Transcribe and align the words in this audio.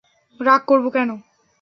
রাগ 0.39 0.61
করবো 0.67 0.89
কেন? 0.89 1.09